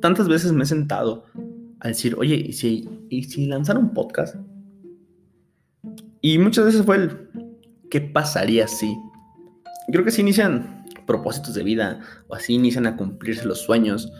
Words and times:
tantas 0.00 0.28
veces 0.28 0.52
me 0.52 0.64
he 0.64 0.66
sentado 0.66 1.24
a 1.80 1.88
decir, 1.88 2.14
oye, 2.18 2.36
¿y 2.36 2.52
si, 2.52 2.88
¿y 3.08 3.24
si 3.24 3.46
lanzara 3.46 3.78
un 3.78 3.92
podcast? 3.94 4.36
Y 6.20 6.38
muchas 6.38 6.66
veces 6.66 6.84
fue 6.84 6.96
el, 6.96 7.28
¿qué 7.90 8.00
pasaría 8.00 8.68
si? 8.68 8.94
Creo 9.88 10.04
que 10.04 10.10
se 10.10 10.20
inician 10.20 10.84
propósitos 11.06 11.54
de 11.54 11.64
vida 11.64 12.00
o 12.28 12.34
así 12.34 12.54
inician 12.54 12.86
a 12.86 12.96
cumplirse 12.96 13.46
los 13.46 13.60
sueños, 13.60 14.12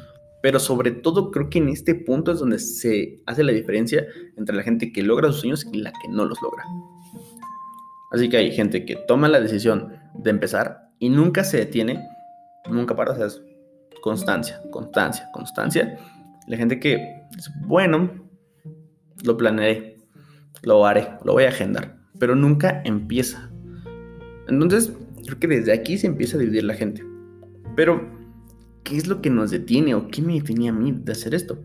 pero 0.43 0.59
sobre 0.59 0.91
todo 0.91 1.31
creo 1.31 1.51
que 1.51 1.59
en 1.59 1.69
este 1.69 1.95
punto 1.95 2.33
es 2.33 2.41
donde 2.41 2.59
se 2.59 3.23
hace 3.27 3.45
la 3.45 3.53
diferencia 3.53 4.07
entre 4.37 4.57
la 4.57 4.63
gente 4.63 4.93
que 4.93 5.03
logra 5.03 5.29
sus 5.29 5.41
sueños 5.41 5.67
y 5.73 5.79
la 5.79 5.93
que 5.93 6.09
no 6.09 6.25
los 6.25 6.41
logra. 6.43 6.65
Así 8.13 8.29
que 8.29 8.39
hay 8.39 8.53
gente 8.53 8.85
que 8.85 8.97
toma 9.07 9.29
la 9.29 9.41
decisión 9.41 9.93
de 10.15 10.31
empezar 10.31 10.91
y 10.99 11.11
nunca 11.11 11.45
se 11.45 11.59
detiene, 11.59 12.03
nunca 12.69 12.97
para, 12.97 13.13
o 13.13 13.17
sea, 13.17 13.29
constancia, 14.01 14.61
constancia, 14.71 15.29
constancia. 15.33 15.99
La 16.47 16.57
gente 16.57 16.81
que 16.81 16.97
es 17.37 17.51
bueno, 17.67 18.11
lo 19.25 19.37
planearé, 19.37 19.99
lo 20.63 20.87
haré, 20.87 21.09
lo 21.25 21.33
voy 21.35 21.45
a 21.45 21.49
agendar, 21.49 21.99
pero 22.19 22.35
nunca 22.35 22.83
empieza. 22.85 23.51
Entonces, 24.49 24.93
creo 25.25 25.39
que 25.39 25.47
desde 25.47 25.73
aquí 25.73 25.99
se 25.99 26.07
empieza 26.07 26.37
a 26.37 26.41
dividir 26.41 26.65
la 26.65 26.75
gente. 26.75 27.05
Pero, 27.77 28.09
¿qué 28.83 28.97
es 28.97 29.07
lo 29.07 29.23
que 29.23 29.31
nos 29.31 29.51
detiene 29.51 29.95
o 29.95 30.09
qué 30.09 30.23
me 30.23 30.35
detiene 30.35 30.69
a 30.69 30.73
mí 30.73 30.93
de 30.93 31.13
hacer 31.13 31.35
esto? 31.35 31.59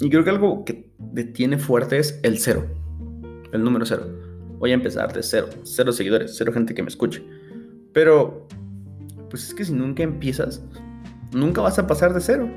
Y 0.00 0.10
creo 0.10 0.24
que 0.24 0.30
algo 0.30 0.64
que 0.64 0.92
detiene 0.98 1.58
fuerte 1.58 1.98
es 1.98 2.20
el 2.22 2.38
cero, 2.38 2.66
el 3.52 3.62
número 3.62 3.86
cero. 3.86 4.06
Voy 4.58 4.70
a 4.72 4.74
empezar 4.74 5.12
de 5.12 5.22
cero, 5.22 5.48
cero 5.62 5.92
seguidores, 5.92 6.34
cero 6.36 6.52
gente 6.52 6.74
que 6.74 6.82
me 6.82 6.88
escuche. 6.88 7.22
Pero, 7.92 8.46
pues 9.30 9.44
es 9.44 9.54
que 9.54 9.64
si 9.64 9.72
nunca 9.72 10.02
empiezas, 10.02 10.62
nunca 11.36 11.60
vas 11.60 11.78
a 11.78 11.86
pasar 11.86 12.12
de 12.14 12.20
cero. 12.20 12.48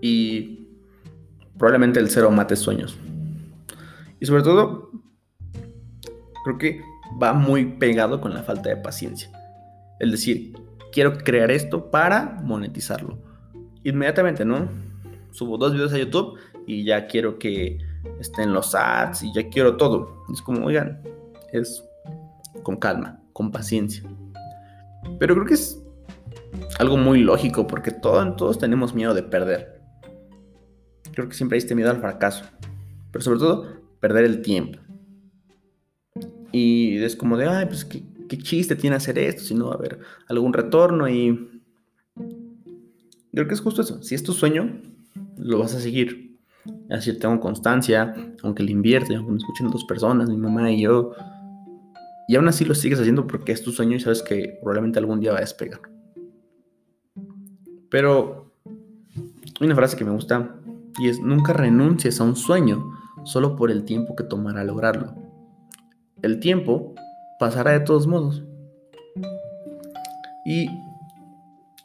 Y 0.00 0.66
probablemente 1.58 2.00
el 2.00 2.08
cero 2.08 2.30
mate 2.30 2.56
sueños. 2.56 2.98
Y 4.18 4.26
sobre 4.26 4.42
todo, 4.42 4.90
creo 6.44 6.58
que 6.58 6.80
va 7.22 7.32
muy 7.32 7.66
pegado 7.66 8.20
con 8.20 8.34
la 8.34 8.42
falta 8.42 8.70
de 8.70 8.76
paciencia. 8.76 9.30
Es 9.98 10.10
decir, 10.10 10.54
quiero 10.92 11.18
crear 11.18 11.50
esto 11.50 11.90
para 11.90 12.40
monetizarlo. 12.42 13.18
Inmediatamente, 13.84 14.44
¿no? 14.44 14.68
Subo 15.32 15.58
dos 15.58 15.72
videos 15.72 15.92
a 15.92 15.98
YouTube 15.98 16.38
y 16.66 16.84
ya 16.84 17.06
quiero 17.06 17.38
que 17.38 17.78
estén 18.18 18.52
los 18.52 18.74
ads 18.74 19.22
y 19.22 19.32
ya 19.34 19.48
quiero 19.48 19.76
todo. 19.76 20.24
Es 20.32 20.40
como, 20.40 20.66
oigan, 20.66 21.02
es 21.52 21.84
con 22.62 22.76
calma, 22.76 23.20
con 23.32 23.52
paciencia. 23.52 24.02
Pero 25.18 25.34
creo 25.34 25.46
que 25.46 25.54
es 25.54 25.82
algo 26.80 26.96
muy 26.96 27.20
lógico 27.20 27.66
porque 27.66 27.90
todos 27.90 28.58
tenemos 28.58 28.94
miedo 28.94 29.12
de 29.12 29.22
perder. 29.22 29.82
Creo 31.12 31.28
que 31.28 31.34
siempre 31.34 31.56
hay 31.56 31.58
este 31.58 31.74
miedo 31.74 31.90
al 31.90 32.00
fracaso. 32.00 32.44
Pero 33.12 33.22
sobre 33.22 33.38
todo, 33.38 33.66
perder 34.00 34.24
el 34.24 34.40
tiempo. 34.40 34.78
Y 36.52 36.96
es 36.96 37.16
como 37.16 37.36
de, 37.36 37.46
ay, 37.46 37.66
pues 37.66 37.84
qué, 37.84 38.02
chiste 38.38 38.76
tiene 38.76 38.96
hacer 38.96 39.18
esto, 39.18 39.42
si 39.42 39.54
no 39.54 39.66
va 39.66 39.72
a 39.72 39.76
haber 39.76 39.98
algún 40.26 40.54
retorno. 40.54 41.06
Y 41.06 41.60
creo 43.30 43.46
que 43.46 43.52
es 43.52 43.60
justo 43.60 43.82
eso. 43.82 44.02
Si 44.02 44.14
es 44.14 44.22
tu 44.22 44.32
sueño, 44.32 44.80
lo 45.36 45.58
vas 45.58 45.74
a 45.74 45.80
seguir. 45.80 46.38
Decir, 46.88 47.18
tengo 47.18 47.38
constancia, 47.40 48.14
aunque 48.42 48.62
le 48.62 48.72
invierte, 48.72 49.14
aunque 49.14 49.32
me 49.32 49.38
escuchen 49.38 49.70
dos 49.70 49.84
personas, 49.84 50.30
mi 50.30 50.38
mamá 50.38 50.72
y 50.72 50.80
yo. 50.80 51.12
Y 52.26 52.36
aún 52.36 52.48
así 52.48 52.64
lo 52.64 52.74
sigues 52.74 52.98
haciendo 53.00 53.26
porque 53.26 53.52
es 53.52 53.62
tu 53.62 53.70
sueño 53.70 53.96
y 53.96 54.00
sabes 54.00 54.22
que 54.22 54.58
probablemente 54.62 54.98
algún 54.98 55.20
día 55.20 55.32
va 55.32 55.38
a 55.38 55.42
despegar. 55.42 55.89
Pero 57.90 58.52
hay 59.60 59.66
una 59.66 59.74
frase 59.74 59.96
que 59.96 60.04
me 60.04 60.12
gusta 60.12 60.56
y 60.98 61.08
es 61.08 61.20
nunca 61.20 61.52
renuncies 61.52 62.20
a 62.20 62.24
un 62.24 62.36
sueño 62.36 62.92
solo 63.24 63.56
por 63.56 63.70
el 63.70 63.84
tiempo 63.84 64.16
que 64.16 64.24
tomará 64.24 64.64
lograrlo. 64.64 65.14
El 66.22 66.40
tiempo 66.40 66.94
pasará 67.38 67.72
de 67.72 67.80
todos 67.80 68.06
modos. 68.06 68.44
Y 70.44 70.68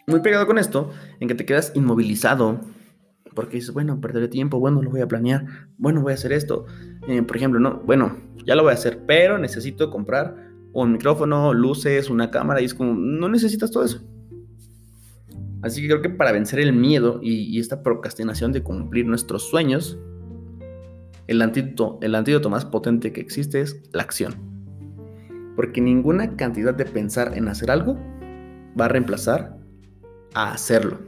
muy 0.07 0.19
pegado 0.19 0.45
con 0.45 0.57
esto, 0.57 0.91
en 1.19 1.27
que 1.27 1.35
te 1.35 1.45
quedas 1.45 1.71
inmovilizado, 1.75 2.59
porque 3.33 3.57
dices, 3.57 3.73
bueno, 3.73 3.99
perderé 3.99 4.27
tiempo, 4.27 4.59
bueno, 4.59 4.81
lo 4.81 4.91
voy 4.91 5.01
a 5.01 5.07
planear, 5.07 5.45
bueno, 5.77 6.01
voy 6.01 6.11
a 6.11 6.15
hacer 6.15 6.31
esto. 6.31 6.65
Eh, 7.07 7.21
por 7.23 7.35
ejemplo, 7.35 7.59
no, 7.59 7.81
bueno, 7.85 8.17
ya 8.45 8.55
lo 8.55 8.63
voy 8.63 8.71
a 8.71 8.75
hacer, 8.75 9.03
pero 9.05 9.37
necesito 9.37 9.89
comprar 9.89 10.35
un 10.73 10.93
micrófono, 10.93 11.53
luces, 11.53 12.09
una 12.09 12.31
cámara, 12.31 12.61
y 12.61 12.65
es 12.65 12.73
como, 12.73 12.93
no 12.93 13.29
necesitas 13.29 13.71
todo 13.71 13.83
eso. 13.83 14.01
Así 15.61 15.81
que 15.81 15.87
creo 15.87 16.01
que 16.01 16.09
para 16.09 16.31
vencer 16.31 16.59
el 16.59 16.73
miedo 16.73 17.19
y, 17.23 17.59
esta 17.59 17.81
procrastinación 17.81 18.51
de 18.51 18.61
cumplir 18.61 19.07
nuestros 19.07 19.49
sueños, 19.49 19.97
el 21.27 21.41
antídoto, 21.41 21.97
el 22.01 22.13
antídoto 22.13 22.51
más 22.51 22.65
potente 22.65 23.11
que 23.11 23.21
existe 23.21 23.61
es 23.61 23.81
la 23.91 24.03
acción. 24.03 24.35
Porque 25.55 25.81
ninguna 25.81 26.35
cantidad 26.35 26.73
de 26.73 26.85
pensar 26.85 27.35
en 27.35 27.47
hacer 27.47 27.71
algo 27.71 27.97
va 28.79 28.85
a 28.85 28.89
reemplazar 28.89 29.57
a 30.35 30.51
hacerlo. 30.51 30.99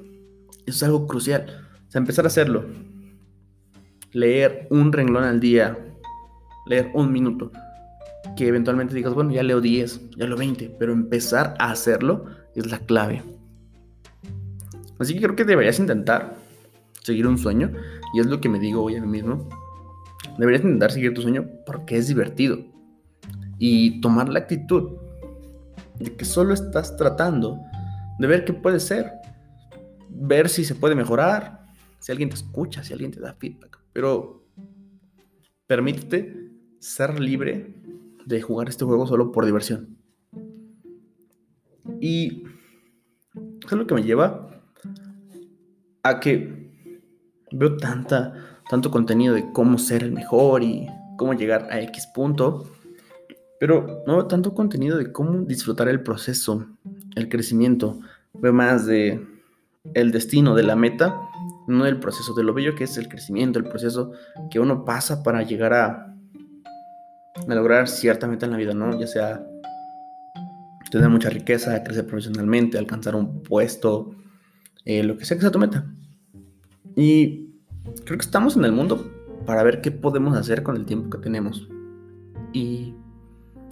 Eso 0.65 0.77
es 0.77 0.83
algo 0.83 1.05
crucial. 1.05 1.45
O 1.87 1.91
sea, 1.91 1.99
empezar 1.99 2.25
a 2.25 2.29
hacerlo. 2.29 2.65
Leer 4.11 4.67
un 4.71 4.91
renglón 4.91 5.23
al 5.23 5.39
día. 5.39 5.77
Leer 6.65 6.89
un 6.95 7.11
minuto. 7.11 7.51
Que 8.35 8.47
eventualmente 8.47 8.95
digas, 8.95 9.13
bueno, 9.13 9.31
ya 9.31 9.43
leo 9.43 9.61
10, 9.61 10.11
ya 10.17 10.25
leo 10.25 10.35
20. 10.35 10.75
Pero 10.79 10.93
empezar 10.93 11.53
a 11.59 11.71
hacerlo 11.71 12.25
es 12.55 12.71
la 12.71 12.79
clave. 12.79 13.21
Así 14.99 15.13
que 15.13 15.21
creo 15.21 15.35
que 15.35 15.45
deberías 15.45 15.79
intentar 15.79 16.37
seguir 17.01 17.27
un 17.27 17.37
sueño. 17.37 17.71
Y 18.13 18.19
es 18.19 18.25
lo 18.25 18.41
que 18.41 18.49
me 18.49 18.59
digo 18.59 18.83
hoy 18.83 18.95
a 18.95 19.01
mí 19.01 19.07
mismo. 19.07 19.47
Deberías 20.37 20.63
intentar 20.63 20.91
seguir 20.91 21.13
tu 21.13 21.21
sueño 21.21 21.47
porque 21.65 21.97
es 21.97 22.07
divertido. 22.07 22.59
Y 23.57 24.01
tomar 24.01 24.29
la 24.29 24.39
actitud 24.39 24.97
de 25.99 26.15
que 26.15 26.25
solo 26.25 26.53
estás 26.53 26.95
tratando 26.95 27.59
de 28.19 28.27
ver 28.27 28.45
qué 28.45 28.53
puede 28.53 28.79
ser. 28.79 29.11
Ver 30.09 30.49
si 30.49 30.63
se 30.63 30.75
puede 30.75 30.95
mejorar. 30.95 31.65
Si 31.99 32.11
alguien 32.11 32.29
te 32.29 32.35
escucha, 32.35 32.83
si 32.83 32.93
alguien 32.93 33.11
te 33.11 33.19
da 33.19 33.33
feedback. 33.33 33.79
Pero 33.93 34.45
permítete 35.65 36.51
ser 36.79 37.19
libre 37.19 37.75
de 38.25 38.41
jugar 38.41 38.69
este 38.69 38.85
juego 38.85 39.07
solo 39.07 39.31
por 39.31 39.45
diversión. 39.45 39.97
Y 42.01 42.43
eso 43.33 43.71
es 43.71 43.77
lo 43.77 43.87
que 43.87 43.95
me 43.95 44.03
lleva 44.03 44.56
que 46.19 46.71
veo 47.51 47.77
tanta, 47.77 48.33
tanto 48.69 48.91
contenido 48.91 49.33
de 49.33 49.51
cómo 49.51 49.77
ser 49.77 50.03
el 50.03 50.11
mejor 50.11 50.63
y 50.63 50.87
cómo 51.17 51.33
llegar 51.33 51.67
a 51.71 51.81
X 51.81 52.07
punto, 52.13 52.65
pero 53.59 54.03
no 54.05 54.17
veo 54.17 54.27
tanto 54.27 54.53
contenido 54.53 54.97
de 54.97 55.11
cómo 55.11 55.39
disfrutar 55.45 55.87
el 55.87 56.01
proceso, 56.01 56.67
el 57.15 57.29
crecimiento. 57.29 57.99
Veo 58.33 58.53
más 58.53 58.85
de 58.85 59.25
el 59.93 60.11
destino, 60.11 60.53
de 60.55 60.63
la 60.63 60.75
meta, 60.75 61.15
no 61.67 61.85
del 61.85 61.99
proceso, 61.99 62.33
de 62.33 62.43
lo 62.43 62.53
bello 62.53 62.75
que 62.75 62.83
es 62.83 62.97
el 62.97 63.07
crecimiento, 63.07 63.59
el 63.59 63.65
proceso 63.65 64.11
que 64.51 64.59
uno 64.59 64.85
pasa 64.85 65.23
para 65.23 65.43
llegar 65.43 65.73
a, 65.73 66.15
a 67.47 67.55
lograr 67.55 67.87
cierta 67.87 68.27
meta 68.27 68.45
en 68.45 68.51
la 68.51 68.57
vida, 68.57 68.73
¿no? 68.73 68.99
Ya 68.99 69.07
sea 69.07 69.45
tener 70.91 71.09
mucha 71.09 71.29
riqueza, 71.29 71.83
crecer 71.83 72.05
profesionalmente, 72.05 72.77
alcanzar 72.77 73.15
un 73.15 73.43
puesto, 73.43 74.15
eh, 74.85 75.03
lo 75.03 75.17
que 75.17 75.25
sea 75.25 75.35
que 75.35 75.41
sea 75.41 75.51
tu 75.51 75.59
meta. 75.59 75.85
Y 76.97 77.53
creo 78.05 78.17
que 78.17 78.25
estamos 78.25 78.57
en 78.57 78.65
el 78.65 78.71
mundo 78.71 79.09
para 79.45 79.63
ver 79.63 79.81
qué 79.81 79.91
podemos 79.91 80.35
hacer 80.35 80.63
con 80.63 80.75
el 80.75 80.85
tiempo 80.85 81.11
que 81.11 81.19
tenemos. 81.19 81.69
Y, 82.53 82.95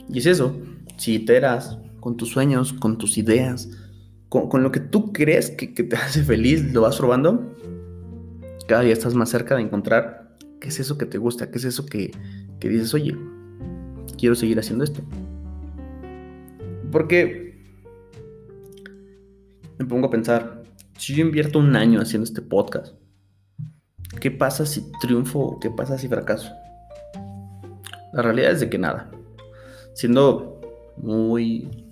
y 0.08 0.20
es 0.20 0.28
eso, 0.28 0.56
si 0.98 1.16
iteras 1.16 1.80
con 2.00 2.18
tus 2.18 2.30
sueños, 2.30 2.72
con 2.72 3.00
tus 3.00 3.18
ideas, 3.18 3.70
con, 4.30 4.62
lo 4.62 4.72
que 4.72 4.80
tú 4.80 5.12
crees 5.12 5.50
que, 5.50 5.68
te 5.68 5.96
hace 5.96 6.24
feliz, 6.24 6.72
lo 6.72 6.82
vas 6.82 6.98
probando, 6.98 7.56
cada 8.68 8.82
día 8.82 8.94
estás 8.94 9.16
más 9.16 9.30
cerca 9.30 9.56
de 9.56 9.64
encontrar 9.64 10.38
qué 10.62 10.68
es 10.68 10.80
eso 10.80 10.98
que 10.98 11.08
te 11.08 11.18
gusta, 11.18 11.50
qué 11.50 11.58
es 11.58 11.66
eso 11.66 11.86
que, 11.88 12.12
que 12.60 12.70
dices, 12.70 12.94
oye, 12.94 13.18
quiero 14.20 14.36
seguir 14.36 14.60
haciendo 14.60 14.84
esto. 14.84 15.02
Porque 16.92 17.66
me 19.80 19.86
pongo 19.86 20.08
a 20.08 20.12
pensar, 20.12 20.64
si 20.96 21.16
yo 21.16 21.26
invierto 21.26 21.58
un 21.58 21.76
año 21.76 22.00
haciendo 22.00 22.26
este 22.26 22.44
podcast, 22.44 22.94
¿qué 24.20 24.32
pasa 24.32 24.66
si 24.66 24.92
triunfo 25.00 25.40
o 25.40 25.60
qué 25.60 25.70
pasa 25.70 25.98
si 25.98 26.08
fracaso? 26.08 26.52
La 28.14 28.22
realidad 28.22 28.52
es 28.52 28.62
de 28.62 28.70
que 28.70 28.78
nada. 28.78 29.12
Siendo 29.94 30.62
muy 30.98 31.86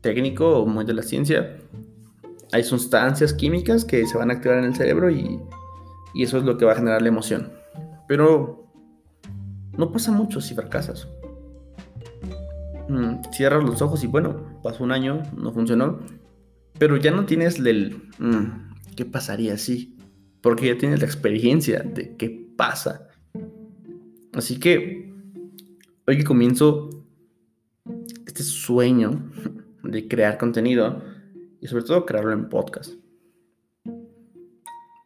técnico 0.00 0.60
o 0.60 0.66
muy 0.66 0.84
de 0.84 0.94
la 0.94 1.02
ciencia, 1.02 1.56
hay 2.52 2.62
sustancias 2.62 3.34
químicas 3.34 3.84
que 3.84 4.06
se 4.06 4.16
van 4.16 4.30
a 4.30 4.34
activar 4.34 4.58
en 4.58 4.64
el 4.64 4.76
cerebro 4.76 5.10
y, 5.10 5.40
eso 6.14 6.38
es 6.38 6.44
lo 6.44 6.56
que 6.56 6.64
va 6.64 6.72
a 6.72 6.76
generar 6.76 7.02
la 7.02 7.08
emoción. 7.08 7.52
Pero 8.08 8.70
no 9.76 9.92
pasa 9.92 10.12
mucho 10.12 10.40
si 10.40 10.54
fracasas. 10.54 11.08
Mm, 12.88 13.16
cierras 13.32 13.64
los 13.64 13.82
ojos 13.82 14.02
y 14.04 14.06
bueno, 14.06 14.60
pasó 14.62 14.84
un 14.84 14.92
año, 14.92 15.24
no 15.36 15.52
funcionó 15.52 15.98
Pero 16.78 16.96
ya 16.96 17.10
no 17.10 17.26
tienes 17.26 17.58
el... 17.58 18.08
Mm, 18.18 18.94
¿Qué 18.94 19.04
pasaría 19.04 19.58
si? 19.58 19.95
Porque 20.46 20.68
ya 20.68 20.78
tienes 20.78 21.00
la 21.00 21.06
experiencia 21.06 21.80
de 21.80 22.14
qué 22.16 22.30
pasa. 22.56 23.08
Así 24.32 24.60
que 24.60 25.12
hoy 26.06 26.18
que 26.18 26.22
comienzo 26.22 27.04
este 28.24 28.44
sueño 28.44 29.28
de 29.82 30.06
crear 30.06 30.38
contenido 30.38 31.02
y 31.60 31.66
sobre 31.66 31.82
todo 31.82 32.06
crearlo 32.06 32.32
en 32.32 32.48
podcast. 32.48 32.92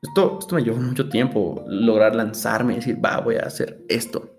Esto, 0.02 0.37
esto 0.40 0.56
me 0.56 0.62
llevó 0.62 0.76
mucho 0.76 1.08
tiempo 1.08 1.64
lograr 1.69 2.14
lanzarme 2.14 2.75
y 2.75 2.76
decir, 2.76 3.02
va, 3.02 3.19
voy 3.22 3.37
a 3.37 3.46
hacer 3.46 3.82
esto. 3.88 4.37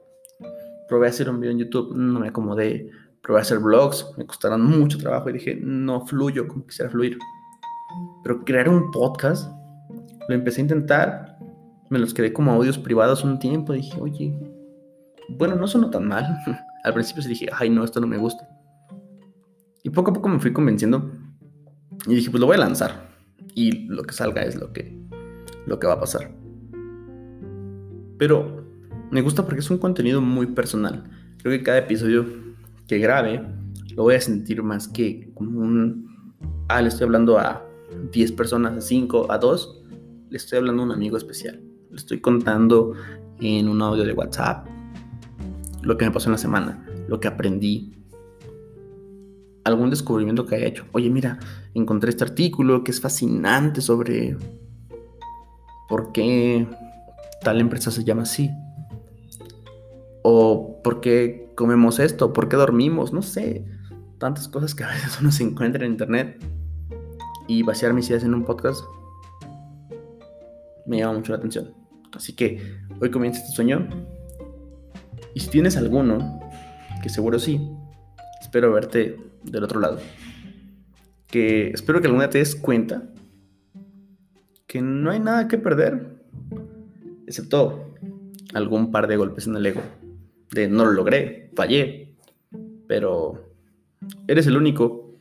Probé 0.87 1.07
a 1.07 1.09
hacer 1.09 1.31
un 1.31 1.39
video 1.39 1.53
en 1.53 1.57
YouTube, 1.61 1.95
no 1.95 2.19
me 2.19 2.27
acomodé. 2.27 2.91
Probé 3.23 3.39
a 3.39 3.41
hacer 3.41 3.57
vlogs, 3.57 4.05
me 4.19 4.27
costaron 4.27 4.63
mucho 4.63 4.99
trabajo 4.99 5.31
y 5.31 5.33
dije, 5.33 5.57
no 5.59 6.05
fluyo 6.05 6.47
como 6.47 6.67
quisiera 6.67 6.91
fluir. 6.91 7.17
Pero 8.23 8.45
crear 8.45 8.69
un 8.69 8.91
podcast, 8.91 9.51
lo 10.27 10.35
empecé 10.35 10.61
a 10.61 10.63
intentar, 10.63 11.37
me 11.89 11.99
los 11.99 12.13
quedé 12.13 12.33
como 12.33 12.51
audios 12.51 12.77
privados 12.77 13.23
un 13.23 13.39
tiempo, 13.39 13.73
dije, 13.73 13.99
oye, 13.99 14.33
bueno, 15.29 15.55
no 15.55 15.67
sonó 15.67 15.89
tan 15.89 16.07
mal. 16.07 16.37
Al 16.83 16.93
principio 16.93 17.21
sí 17.21 17.29
dije, 17.29 17.47
ay, 17.53 17.69
no, 17.69 17.83
esto 17.83 17.99
no 17.99 18.07
me 18.07 18.17
gusta. 18.17 18.47
Y 19.83 19.89
poco 19.89 20.11
a 20.11 20.13
poco 20.13 20.29
me 20.29 20.39
fui 20.39 20.53
convenciendo 20.53 21.11
y 22.07 22.15
dije, 22.15 22.29
pues 22.29 22.39
lo 22.39 22.47
voy 22.47 22.55
a 22.55 22.59
lanzar. 22.59 23.09
Y 23.55 23.87
lo 23.87 24.03
que 24.03 24.13
salga 24.13 24.43
es 24.43 24.55
lo 24.55 24.71
que, 24.73 24.97
lo 25.65 25.79
que 25.79 25.87
va 25.87 25.93
a 25.93 25.99
pasar. 25.99 26.31
Pero 28.17 28.65
me 29.09 29.21
gusta 29.21 29.43
porque 29.43 29.59
es 29.59 29.69
un 29.69 29.77
contenido 29.77 30.21
muy 30.21 30.47
personal. 30.47 31.03
Creo 31.41 31.57
que 31.57 31.63
cada 31.63 31.79
episodio 31.79 32.25
que 32.87 32.99
grabe 32.99 33.41
lo 33.95 34.03
voy 34.03 34.15
a 34.15 34.21
sentir 34.21 34.63
más 34.63 34.87
que 34.87 35.31
como 35.33 35.59
un... 35.59 36.37
Ah, 36.67 36.81
le 36.81 36.87
estoy 36.87 37.05
hablando 37.05 37.37
a 37.37 37.65
10 38.11 38.31
personas, 38.33 38.77
a 38.77 38.81
5, 38.81 39.31
a 39.31 39.37
2. 39.37 39.83
Le 40.31 40.37
estoy 40.37 40.59
hablando 40.59 40.81
a 40.81 40.85
un 40.85 40.91
amigo 40.93 41.17
especial. 41.17 41.61
Le 41.89 41.97
estoy 41.97 42.21
contando 42.21 42.93
en 43.41 43.67
un 43.67 43.81
audio 43.81 44.05
de 44.05 44.13
WhatsApp 44.13 44.65
lo 45.81 45.97
que 45.97 46.05
me 46.05 46.11
pasó 46.11 46.29
en 46.29 46.31
la 46.31 46.37
semana, 46.37 46.85
lo 47.09 47.19
que 47.19 47.27
aprendí, 47.27 47.91
algún 49.65 49.89
descubrimiento 49.89 50.45
que 50.45 50.55
haya 50.55 50.67
hecho. 50.67 50.85
Oye, 50.93 51.09
mira, 51.09 51.37
encontré 51.73 52.11
este 52.11 52.23
artículo 52.23 52.81
que 52.81 52.91
es 52.91 53.01
fascinante 53.01 53.81
sobre 53.81 54.37
por 55.89 56.13
qué 56.13 56.65
tal 57.43 57.59
empresa 57.59 57.91
se 57.91 58.05
llama 58.05 58.21
así. 58.21 58.49
O 60.23 60.81
por 60.81 61.01
qué 61.01 61.51
comemos 61.55 61.99
esto, 61.99 62.31
por 62.31 62.47
qué 62.47 62.55
dormimos, 62.55 63.11
no 63.11 63.21
sé. 63.21 63.65
Tantas 64.17 64.47
cosas 64.47 64.75
que 64.75 64.85
a 64.85 64.87
veces 64.87 65.17
uno 65.19 65.29
se 65.29 65.43
encuentra 65.43 65.85
en 65.85 65.91
internet. 65.91 66.41
Y 67.49 67.63
vaciar 67.63 67.93
mis 67.93 68.09
ideas 68.09 68.23
en 68.23 68.33
un 68.33 68.45
podcast 68.45 68.81
me 70.91 70.99
llama 70.99 71.13
mucho 71.13 71.31
la 71.31 71.37
atención. 71.37 71.73
Así 72.13 72.33
que 72.33 72.61
hoy 72.99 73.09
comienza 73.09 73.39
este 73.39 73.55
sueño. 73.55 73.87
Y 75.33 75.39
si 75.39 75.49
tienes 75.49 75.77
alguno, 75.77 76.41
que 77.01 77.07
seguro 77.07 77.39
sí, 77.39 77.61
espero 78.41 78.73
verte 78.73 79.17
del 79.43 79.63
otro 79.63 79.79
lado. 79.79 79.99
Que 81.27 81.69
espero 81.69 82.01
que 82.01 82.07
alguna 82.07 82.29
te 82.29 82.39
des 82.39 82.55
cuenta 82.55 83.03
que 84.67 84.81
no 84.81 85.11
hay 85.11 85.19
nada 85.21 85.47
que 85.47 85.57
perder, 85.57 86.21
excepto 87.25 87.93
algún 88.53 88.91
par 88.91 89.07
de 89.07 89.15
golpes 89.15 89.47
en 89.47 89.55
el 89.55 89.65
ego. 89.65 89.81
De 90.51 90.67
no 90.67 90.83
lo 90.83 90.91
logré, 90.91 91.51
fallé, 91.55 92.17
pero 92.85 93.53
eres 94.27 94.45
el 94.47 94.57
único 94.57 95.15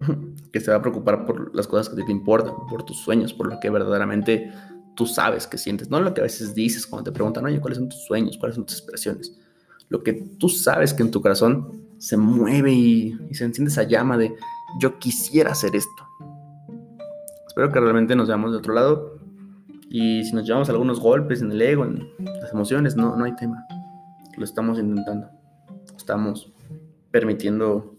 que 0.52 0.60
se 0.60 0.70
va 0.70 0.76
a 0.76 0.82
preocupar 0.82 1.24
por 1.24 1.54
las 1.56 1.66
cosas 1.66 1.94
que 1.94 2.04
te 2.04 2.12
importan, 2.12 2.54
por 2.68 2.82
tus 2.84 2.98
sueños, 2.98 3.32
por 3.32 3.48
lo 3.48 3.58
que 3.58 3.70
verdaderamente 3.70 4.52
tú 4.98 5.06
sabes 5.06 5.46
que 5.46 5.56
sientes, 5.58 5.88
no 5.90 6.00
lo 6.00 6.12
que 6.12 6.20
a 6.20 6.24
veces 6.24 6.56
dices 6.56 6.84
cuando 6.84 7.12
te 7.12 7.14
preguntan, 7.14 7.44
oye, 7.44 7.60
¿cuáles 7.60 7.78
son 7.78 7.88
tus 7.88 8.04
sueños? 8.04 8.36
¿Cuáles 8.36 8.56
son 8.56 8.66
tus 8.66 8.78
expresiones? 8.78 9.32
Lo 9.90 10.02
que 10.02 10.12
tú 10.12 10.48
sabes 10.48 10.92
que 10.92 11.04
en 11.04 11.12
tu 11.12 11.22
corazón 11.22 11.84
se 11.98 12.16
mueve 12.16 12.72
y, 12.72 13.16
se 13.30 13.44
enciende 13.44 13.70
esa 13.70 13.84
llama 13.84 14.18
de 14.18 14.34
yo 14.80 14.98
quisiera 14.98 15.52
hacer 15.52 15.76
esto. 15.76 16.02
Espero 17.46 17.70
que 17.70 17.78
realmente 17.78 18.16
nos 18.16 18.26
veamos 18.26 18.50
de 18.50 18.58
otro 18.58 18.74
lado. 18.74 19.20
Y 19.88 20.24
si 20.24 20.34
nos 20.34 20.44
llevamos 20.44 20.68
algunos 20.68 20.98
golpes 20.98 21.42
en 21.42 21.52
el 21.52 21.62
ego, 21.62 21.84
en 21.84 22.10
las 22.18 22.52
emociones, 22.52 22.96
no, 22.96 23.14
no 23.14 23.24
hay 23.24 23.36
tema. 23.36 23.64
Lo 24.36 24.44
estamos 24.44 24.80
intentando. 24.80 25.28
Estamos 25.96 26.52
permitiendo, 27.12 27.94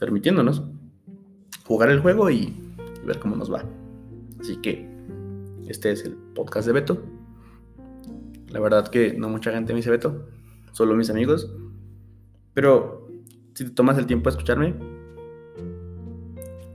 permitiéndonos 0.00 0.64
jugar 1.64 1.90
el 1.90 2.00
juego 2.00 2.28
y, 2.28 2.56
y 3.02 3.06
ver 3.06 3.20
cómo 3.20 3.36
nos 3.36 3.52
va. 3.52 3.64
Así 4.40 4.56
que 4.56 4.95
este 5.68 5.90
es 5.92 6.04
el 6.04 6.14
podcast 6.14 6.66
de 6.66 6.72
Beto. 6.72 7.02
La 8.48 8.60
verdad 8.60 8.88
que 8.88 9.14
no 9.14 9.28
mucha 9.28 9.52
gente 9.52 9.72
me 9.72 9.78
dice 9.78 9.90
Beto, 9.90 10.28
solo 10.72 10.94
mis 10.94 11.10
amigos. 11.10 11.50
Pero 12.54 13.08
si 13.54 13.64
te 13.64 13.70
tomas 13.70 13.98
el 13.98 14.06
tiempo 14.06 14.30
de 14.30 14.36
escucharme, 14.36 14.74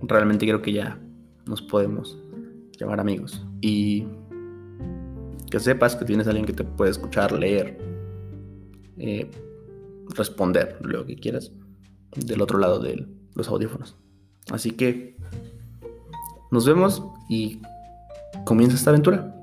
realmente 0.02 0.46
creo 0.46 0.62
que 0.62 0.74
ya 0.74 1.00
nos 1.46 1.62
podemos 1.62 2.20
llamar 2.80 3.00
amigos. 3.00 3.46
Y 3.62 4.06
que 5.50 5.60
sepas 5.60 5.96
que 5.96 6.06
tienes 6.06 6.28
a 6.28 6.32
alguien 6.32 6.46
que 6.46 6.54
te 6.54 6.64
puede 6.64 6.92
escuchar, 6.92 7.32
leer, 7.32 7.78
eh, 8.98 9.30
responder 10.16 10.78
lo 10.82 11.06
que 11.06 11.16
quieras 11.16 11.52
del 12.16 12.42
otro 12.42 12.58
lado 12.58 12.80
de 12.80 13.08
los 13.36 13.48
audífonos. 13.48 13.98
Así 14.50 14.72
que 14.72 15.18
nos 16.52 16.66
vemos 16.66 17.04
y 17.30 17.62
comienza 18.44 18.76
esta 18.76 18.90
aventura. 18.90 19.34